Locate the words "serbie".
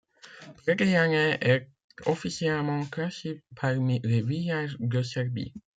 5.03-5.53